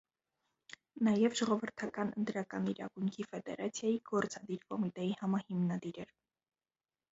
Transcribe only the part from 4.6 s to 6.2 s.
կոմիտեի համահիմնադիր էր։